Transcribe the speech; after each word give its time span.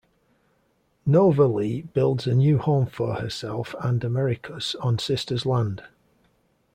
Novalee 1.07 1.83
builds 1.93 2.25
a 2.25 2.33
new 2.33 2.57
home 2.57 2.87
for 2.87 3.17
herself 3.17 3.75
and 3.81 4.03
Americus 4.03 4.73
on 4.81 4.97
Sister's 4.97 5.45
land. 5.45 5.83